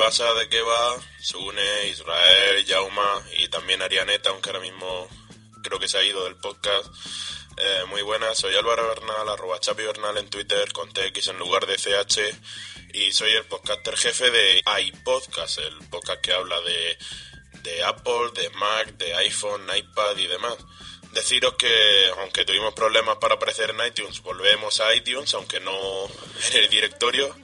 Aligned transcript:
Pasa? 0.00 0.32
¿De 0.32 0.48
qué 0.48 0.62
va? 0.62 0.96
Se 1.20 1.36
une 1.36 1.88
Israel, 1.88 2.64
Jauma 2.66 3.22
y 3.36 3.48
también 3.48 3.82
Arianeta, 3.82 4.30
aunque 4.30 4.48
ahora 4.48 4.62
mismo 4.62 5.06
creo 5.62 5.78
que 5.78 5.88
se 5.88 5.98
ha 5.98 6.02
ido 6.02 6.24
del 6.24 6.36
podcast. 6.36 6.86
Eh, 7.58 7.84
muy 7.86 8.00
buenas, 8.00 8.38
soy 8.38 8.54
Álvaro 8.54 8.88
Bernal, 8.88 9.28
arroba 9.28 9.60
Chapi 9.60 9.82
Bernal 9.82 10.16
en 10.16 10.30
Twitter, 10.30 10.72
con 10.72 10.90
TX 10.90 11.28
en 11.28 11.38
lugar 11.38 11.66
de 11.66 11.76
CH, 11.76 12.18
y 12.94 13.12
soy 13.12 13.32
el 13.32 13.44
podcaster 13.44 13.94
jefe 13.94 14.30
de 14.30 14.62
iPodcast, 14.86 15.58
el 15.58 15.76
podcast 15.90 16.22
que 16.22 16.32
habla 16.32 16.58
de, 16.62 16.98
de 17.62 17.84
Apple, 17.84 18.30
de 18.34 18.48
Mac, 18.50 18.96
de 18.96 19.14
iPhone, 19.16 19.68
iPad 19.76 20.16
y 20.16 20.26
demás. 20.28 20.56
Deciros 21.12 21.56
que, 21.56 22.06
aunque 22.20 22.46
tuvimos 22.46 22.72
problemas 22.72 23.18
para 23.18 23.34
aparecer 23.34 23.68
en 23.68 23.86
iTunes, 23.86 24.22
volvemos 24.22 24.80
a 24.80 24.94
iTunes, 24.94 25.34
aunque 25.34 25.60
no 25.60 26.06
en 26.52 26.56
el 26.56 26.70
directorio. 26.70 27.36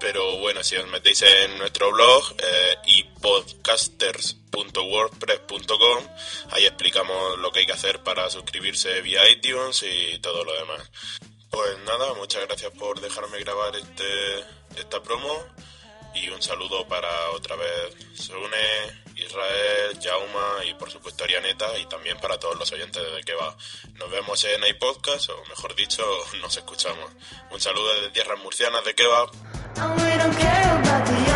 Pero 0.00 0.36
bueno, 0.38 0.62
si 0.62 0.76
os 0.76 0.86
metéis 0.88 1.22
en 1.22 1.58
nuestro 1.58 1.90
blog, 1.90 2.34
eh, 2.38 2.68
ahí 6.50 6.66
explicamos 6.66 7.38
lo 7.38 7.50
que 7.52 7.60
hay 7.60 7.66
que 7.66 7.72
hacer 7.72 8.02
para 8.02 8.28
suscribirse 8.30 9.00
vía 9.02 9.28
iTunes 9.30 9.82
y 9.82 10.18
todo 10.18 10.44
lo 10.44 10.52
demás. 10.52 10.90
Pues 11.50 11.78
nada, 11.86 12.14
muchas 12.14 12.46
gracias 12.46 12.72
por 12.72 13.00
dejarme 13.00 13.38
grabar 13.40 13.74
este 13.76 14.44
esta 14.76 15.02
promo 15.02 15.44
y 16.14 16.28
un 16.28 16.42
saludo 16.42 16.86
para 16.86 17.30
otra 17.30 17.56
vez 17.56 17.94
Sune, 18.14 19.02
Israel, 19.16 19.98
Jauma 20.02 20.64
y 20.64 20.74
por 20.74 20.90
supuesto 20.90 21.24
Arianeta 21.24 21.78
y 21.78 21.86
también 21.86 22.18
para 22.18 22.38
todos 22.38 22.58
los 22.58 22.70
oyentes 22.72 23.02
de 23.14 23.22
que 23.22 23.34
va. 23.34 23.56
Nos 23.94 24.10
vemos 24.10 24.42
en 24.44 24.66
iPodcast 24.66 25.30
o 25.30 25.44
mejor 25.46 25.74
dicho, 25.74 26.04
nos 26.40 26.56
escuchamos. 26.56 27.10
Un 27.50 27.60
saludo 27.60 27.94
desde 27.94 28.10
tierras 28.10 28.38
murcianas 28.40 28.84
de 28.84 28.94
Kebab. 28.94 29.30
And 29.80 29.92
we 29.94 30.18
don't 30.18 30.36
care 30.36 30.80
about 30.80 31.06
the 31.06 31.27